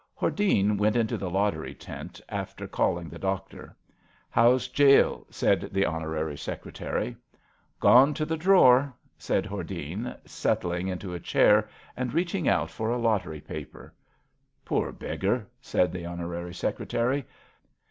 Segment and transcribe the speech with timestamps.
[0.15, 3.75] Hordene went into the lottery tent, after calling the doctor.
[3.93, 3.93] *^
[4.31, 5.27] How's Jale?
[5.27, 7.15] *' said the Honorary iSecretary.
[7.39, 8.95] *' Gone to the drawer,
[9.29, 13.93] ''said Hordene, settling into a chair and reaching out for a lottery paper.
[14.65, 17.23] Poor beggar!'' said the Honorary Secretary.